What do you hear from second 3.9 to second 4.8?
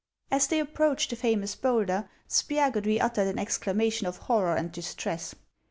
of horror and